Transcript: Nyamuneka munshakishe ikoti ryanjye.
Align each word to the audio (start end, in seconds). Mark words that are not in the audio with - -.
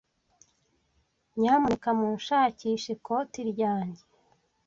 Nyamuneka 1.39 1.89
munshakishe 1.99 2.89
ikoti 2.95 3.39
ryanjye. 3.51 4.03